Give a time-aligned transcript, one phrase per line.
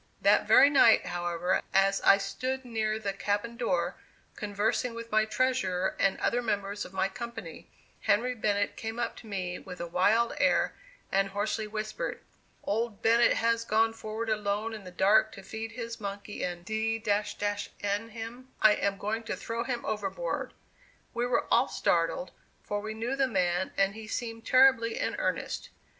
[0.19, 3.97] That very night, however, as I stood near the cabin door,
[4.35, 7.69] conversing with my treasurer and other members of my company,
[8.01, 10.73] Henry Bennett came up to me with a wild air,
[11.11, 12.19] and hoarsely whispered:
[12.63, 16.99] "Old Bennett has gone forward alone in the dark to feed his monkey, and d
[17.85, 20.55] n him, I am going to throw him overboard."
[21.13, 22.31] We were all startled,
[22.63, 25.69] for we knew the man and he seemed terribly in earnest.